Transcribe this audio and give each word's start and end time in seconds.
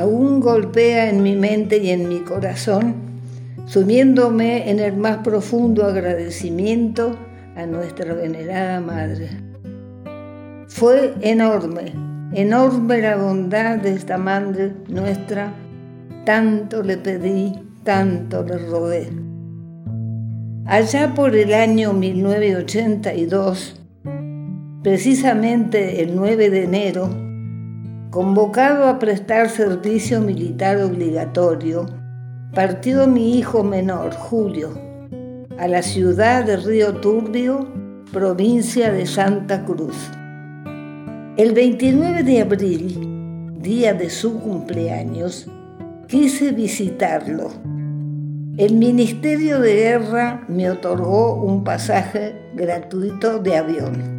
aún 0.00 0.40
golpea 0.40 1.08
en 1.08 1.22
mi 1.22 1.36
mente 1.36 1.78
y 1.78 1.90
en 1.90 2.08
mi 2.08 2.20
corazón, 2.20 2.94
sumiéndome 3.66 4.70
en 4.70 4.80
el 4.80 4.96
más 4.96 5.18
profundo 5.18 5.84
agradecimiento 5.84 7.16
a 7.56 7.66
nuestra 7.66 8.14
venerada 8.14 8.80
Madre. 8.80 9.28
Fue 10.68 11.14
enorme, 11.20 11.92
enorme 12.32 13.00
la 13.00 13.16
bondad 13.16 13.78
de 13.78 13.94
esta 13.94 14.18
Madre 14.18 14.72
nuestra, 14.88 15.52
tanto 16.24 16.82
le 16.82 16.96
pedí, 16.96 17.52
tanto 17.84 18.42
le 18.42 18.58
rogué. 18.58 19.08
Allá 20.66 21.14
por 21.14 21.36
el 21.36 21.52
año 21.52 21.92
1982, 21.92 23.80
precisamente 24.82 26.02
el 26.02 26.16
9 26.16 26.50
de 26.50 26.64
enero, 26.64 27.23
convocado 28.14 28.86
a 28.86 29.00
prestar 29.00 29.48
servicio 29.48 30.20
militar 30.20 30.80
obligatorio, 30.80 31.84
partió 32.54 33.08
mi 33.08 33.36
hijo 33.36 33.64
menor, 33.64 34.14
Julio, 34.14 34.70
a 35.58 35.66
la 35.66 35.82
ciudad 35.82 36.44
de 36.44 36.56
Río 36.56 36.94
Turbio, 37.00 37.66
provincia 38.12 38.92
de 38.92 39.04
Santa 39.06 39.64
Cruz. 39.64 39.96
El 41.36 41.54
29 41.54 42.22
de 42.22 42.40
abril, 42.42 43.60
día 43.60 43.92
de 43.94 44.08
su 44.08 44.38
cumpleaños, 44.38 45.48
quise 46.06 46.52
visitarlo 46.52 47.50
el 48.56 48.76
Ministerio 48.76 49.58
de 49.58 49.74
Guerra 49.74 50.44
me 50.46 50.70
otorgó 50.70 51.42
un 51.42 51.64
pasaje 51.64 52.36
gratuito 52.54 53.40
de 53.40 53.56
avión, 53.56 54.13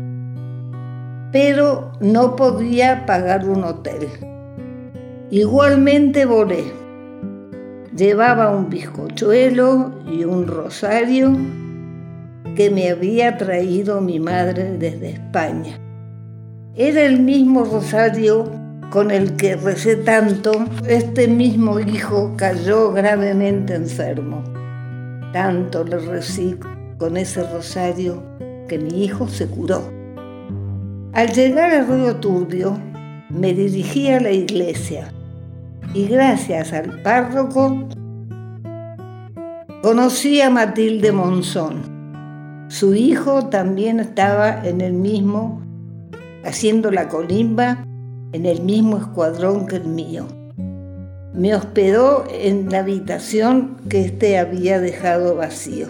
pero 1.35 1.91
no 1.99 2.38
podía 2.38 3.05
pagar 3.05 3.49
un 3.49 3.66
hotel. 3.66 4.07
Igualmente 5.31 6.25
volé. 6.25 6.64
Llevaba 7.94 8.52
un 8.52 8.69
bizcochuelo 8.69 9.91
y 10.09 10.23
un 10.23 10.47
rosario 10.47 11.36
que 12.56 12.69
me 12.69 12.89
había 12.89 13.36
traído 13.36 14.00
mi 14.00 14.17
madre 14.17 14.78
desde 14.78 15.09
España. 15.09 15.78
Era 16.73 17.02
el 17.02 17.19
mismo 17.19 17.66
rosario 17.66 18.50
con 18.89 19.11
el 19.11 19.36
que 19.36 19.58
recé 19.58 19.97
tanto, 19.97 20.53
este 20.88 21.28
mismo 21.28 21.81
hijo 21.81 22.31
cayó 22.38 22.94
gravemente 22.94 23.75
enfermo. 23.75 24.41
Tanto 25.33 25.83
le 25.83 25.97
recí 25.97 26.56
con 26.97 27.17
ese 27.17 27.44
rosario 27.44 28.23
que 28.69 28.80
mi 28.80 29.03
hijo 29.03 29.28
se 29.28 29.47
curó. 29.47 30.05
Al 31.16 31.31
llegar 31.31 31.71
al 31.71 31.88
río 31.88 32.17
Turbio, 32.17 32.77
me 33.30 33.53
dirigí 33.53 34.09
a 34.09 34.19
la 34.19 34.31
iglesia 34.31 35.13
y 35.94 36.07
gracias 36.07 36.73
al 36.73 37.02
párroco 37.03 37.88
conocí 39.81 40.41
a 40.41 40.49
Matilde 40.49 41.13
Monzón. 41.13 42.66
Su 42.67 42.95
hijo 42.95 43.45
también 43.45 44.02
estaba 44.02 44.67
en 44.67 44.81
el 44.81 44.91
mismo, 44.91 45.61
haciendo 46.44 46.91
la 46.91 47.07
colimba 47.07 47.85
en 48.33 48.45
el 48.45 48.61
mismo 48.61 48.97
escuadrón 48.97 49.67
que 49.67 49.77
el 49.77 49.85
mío. 49.85 50.27
Me 51.33 51.55
hospedó 51.55 52.25
en 52.29 52.69
la 52.69 52.79
habitación 52.79 53.77
que 53.88 54.02
éste 54.02 54.38
había 54.38 54.81
dejado 54.81 55.38
vacío. 55.38 55.88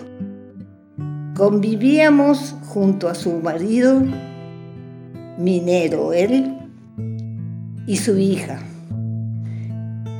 Convivíamos 1.35 2.55
junto 2.67 3.09
a 3.09 3.15
su 3.15 3.31
marido, 3.39 4.03
minero 5.37 6.13
él, 6.13 6.57
y 7.87 7.97
su 7.97 8.17
hija. 8.17 8.59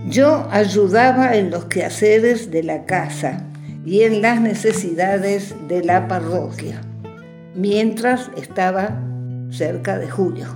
Yo 0.08 0.48
ayudaba 0.52 1.36
en 1.36 1.50
los 1.50 1.66
quehaceres 1.66 2.52
de 2.52 2.64
la 2.64 2.86
casa 2.86 3.44
y 3.86 4.02
en 4.02 4.22
las 4.22 4.40
necesidades 4.40 5.56
de 5.68 5.84
la 5.84 6.08
parroquia, 6.08 6.82
mientras 7.56 8.30
estaba 8.38 9.02
cerca 9.50 9.98
de 9.98 10.10
Julio. 10.10 10.48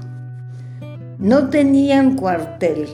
No 1.17 1.49
tenían 1.49 2.15
cuartel, 2.15 2.87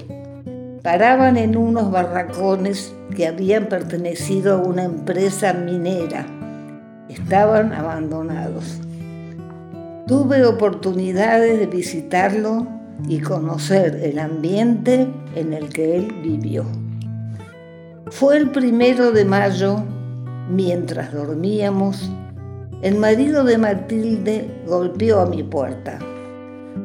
paraban 0.81 1.37
en 1.37 1.57
unos 1.57 1.91
barracones 1.91 2.93
que 3.15 3.27
habían 3.27 3.67
pertenecido 3.67 4.55
a 4.55 4.57
una 4.57 4.83
empresa 4.83 5.53
minera. 5.53 6.25
Estaban 7.09 7.73
abandonados. 7.73 8.79
Tuve 10.07 10.45
oportunidades 10.45 11.57
de 11.57 11.65
visitarlo 11.65 12.67
y 13.07 13.21
conocer 13.21 14.01
el 14.03 14.19
ambiente 14.19 15.11
en 15.33 15.51
el 15.51 15.69
que 15.69 15.95
él 15.95 16.15
vivió. 16.21 16.63
Fue 18.11 18.37
el 18.37 18.51
primero 18.51 19.11
de 19.11 19.25
mayo, 19.25 19.83
mientras 20.47 21.11
dormíamos, 21.11 22.11
el 22.83 22.99
marido 22.99 23.43
de 23.43 23.57
Matilde 23.57 24.61
golpeó 24.67 25.21
a 25.21 25.25
mi 25.25 25.41
puerta. 25.41 25.97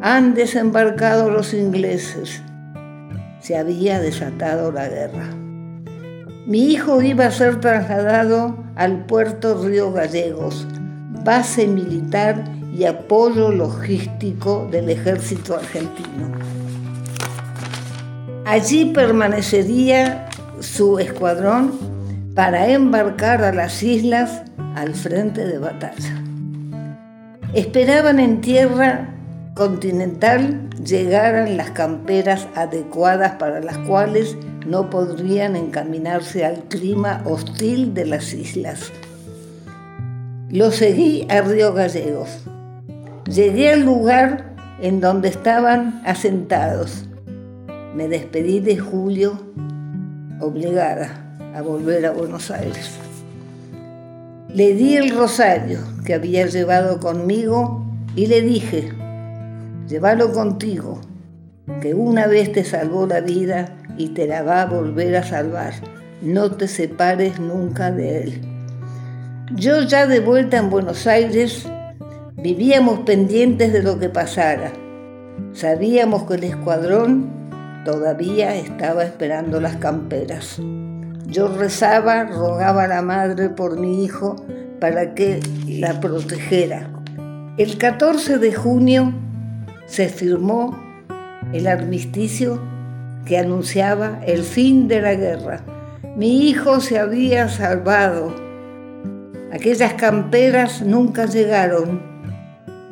Han 0.00 0.32
desembarcado 0.32 1.30
los 1.30 1.52
ingleses. 1.52 2.42
Se 3.40 3.58
había 3.58 4.00
desatado 4.00 4.72
la 4.72 4.88
guerra. 4.88 5.28
Mi 6.46 6.72
hijo 6.72 7.02
iba 7.02 7.26
a 7.26 7.30
ser 7.30 7.60
trasladado 7.60 8.56
al 8.76 9.04
puerto 9.04 9.62
Río 9.62 9.92
Gallegos, 9.92 10.66
base 11.22 11.66
militar 11.66 12.59
y 12.72 12.84
apoyo 12.84 13.50
logístico 13.50 14.68
del 14.70 14.90
ejército 14.90 15.56
argentino. 15.56 16.30
Allí 18.44 18.86
permanecería 18.86 20.28
su 20.60 20.98
escuadrón 20.98 21.72
para 22.34 22.68
embarcar 22.68 23.44
a 23.44 23.52
las 23.52 23.82
islas 23.82 24.42
al 24.74 24.94
frente 24.94 25.46
de 25.46 25.58
batalla. 25.58 26.22
Esperaban 27.54 28.20
en 28.20 28.40
tierra 28.40 29.14
continental 29.54 30.70
llegaran 30.84 31.56
las 31.56 31.70
camperas 31.72 32.48
adecuadas 32.54 33.32
para 33.32 33.60
las 33.60 33.78
cuales 33.78 34.36
no 34.66 34.88
podrían 34.90 35.56
encaminarse 35.56 36.44
al 36.44 36.64
clima 36.64 37.22
hostil 37.24 37.92
de 37.92 38.06
las 38.06 38.32
islas. 38.32 38.92
Lo 40.48 40.70
seguí 40.70 41.26
a 41.28 41.42
Río 41.42 41.72
Gallegos. 41.72 42.49
Llegué 43.30 43.70
al 43.72 43.84
lugar 43.84 44.56
en 44.80 45.00
donde 45.00 45.28
estaban 45.28 46.02
asentados. 46.04 47.04
Me 47.94 48.08
despedí 48.08 48.58
de 48.58 48.76
Julio, 48.76 49.40
obligada 50.40 51.36
a 51.54 51.62
volver 51.62 52.06
a 52.06 52.10
Buenos 52.10 52.50
Aires. 52.50 52.90
Le 54.48 54.74
di 54.74 54.96
el 54.96 55.14
rosario 55.16 55.78
que 56.04 56.14
había 56.14 56.46
llevado 56.46 56.98
conmigo 56.98 57.86
y 58.16 58.26
le 58.26 58.42
dije, 58.42 58.90
llévalo 59.86 60.32
contigo, 60.32 61.00
que 61.80 61.94
una 61.94 62.26
vez 62.26 62.50
te 62.50 62.64
salvó 62.64 63.06
la 63.06 63.20
vida 63.20 63.76
y 63.96 64.08
te 64.08 64.26
la 64.26 64.42
va 64.42 64.62
a 64.62 64.66
volver 64.66 65.14
a 65.14 65.22
salvar. 65.22 65.74
No 66.20 66.50
te 66.50 66.66
separes 66.66 67.38
nunca 67.38 67.92
de 67.92 68.24
él. 68.24 68.40
Yo 69.54 69.82
ya 69.82 70.08
de 70.08 70.18
vuelta 70.18 70.56
en 70.56 70.68
Buenos 70.68 71.06
Aires 71.06 71.64
vivíamos 72.42 73.00
pendientes 73.00 73.72
de 73.72 73.82
lo 73.82 73.98
que 73.98 74.08
pasara. 74.08 74.72
Sabíamos 75.52 76.24
que 76.24 76.34
el 76.34 76.44
escuadrón 76.44 77.30
todavía 77.84 78.56
estaba 78.56 79.04
esperando 79.04 79.60
las 79.60 79.76
camperas. 79.76 80.58
Yo 81.26 81.48
rezaba, 81.48 82.24
rogaba 82.24 82.84
a 82.84 82.88
la 82.88 83.02
madre 83.02 83.50
por 83.50 83.78
mi 83.78 84.04
hijo 84.04 84.36
para 84.80 85.14
que 85.14 85.40
la 85.68 86.00
protegiera. 86.00 86.88
El 87.56 87.76
14 87.76 88.38
de 88.38 88.54
junio 88.54 89.12
se 89.86 90.08
firmó 90.08 90.78
el 91.52 91.66
armisticio 91.66 92.60
que 93.26 93.38
anunciaba 93.38 94.20
el 94.26 94.42
fin 94.42 94.88
de 94.88 95.02
la 95.02 95.14
guerra. 95.14 95.60
Mi 96.16 96.48
hijo 96.48 96.80
se 96.80 96.98
había 96.98 97.48
salvado. 97.48 98.34
Aquellas 99.52 99.94
camperas 99.94 100.80
nunca 100.82 101.26
llegaron 101.26 102.09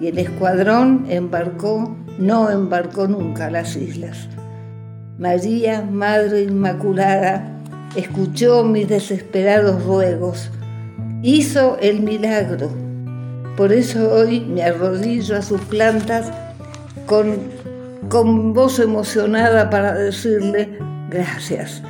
y 0.00 0.08
el 0.08 0.18
escuadrón 0.18 1.06
embarcó, 1.08 1.96
no 2.18 2.50
embarcó 2.50 3.08
nunca 3.08 3.46
a 3.46 3.50
las 3.50 3.76
islas. 3.76 4.28
María, 5.18 5.82
Madre 5.82 6.42
Inmaculada, 6.42 7.58
escuchó 7.96 8.62
mis 8.64 8.88
desesperados 8.88 9.84
ruegos, 9.84 10.50
hizo 11.22 11.76
el 11.80 12.00
milagro. 12.02 12.70
Por 13.56 13.72
eso 13.72 14.12
hoy 14.12 14.40
me 14.40 14.62
arrodillo 14.62 15.36
a 15.36 15.42
sus 15.42 15.60
plantas 15.62 16.30
con, 17.06 17.38
con 18.08 18.52
voz 18.54 18.78
emocionada 18.78 19.70
para 19.70 19.94
decirle 19.94 20.78
gracias. 21.10 21.82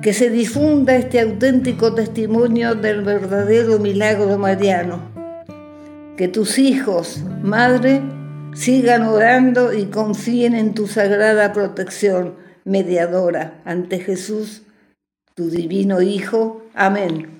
Que 0.00 0.14
se 0.14 0.30
difunda 0.30 0.96
este 0.96 1.20
auténtico 1.20 1.92
testimonio 1.92 2.74
del 2.74 3.02
verdadero 3.02 3.78
milagro 3.78 4.38
mariano. 4.38 5.17
Que 6.18 6.26
tus 6.26 6.58
hijos, 6.58 7.22
madre, 7.44 8.02
sigan 8.52 9.04
orando 9.04 9.72
y 9.72 9.84
confíen 9.84 10.56
en 10.56 10.74
tu 10.74 10.88
sagrada 10.88 11.52
protección. 11.52 12.34
mediadora 12.64 13.62
ante 13.64 14.00
Jesús, 14.00 14.62
tu 15.36 15.48
divino 15.48 16.02
Hijo. 16.02 16.64
Amén. 16.74 17.37